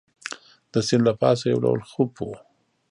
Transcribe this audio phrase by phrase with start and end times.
[0.71, 2.33] د سیند له پاسه یو ډول خوپ وو.